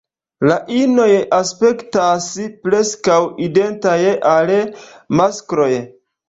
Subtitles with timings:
[0.51, 2.29] La inoj aspektas
[2.63, 3.19] preskaŭ
[3.49, 3.95] identaj
[4.33, 4.51] al
[5.21, 5.71] maskloj.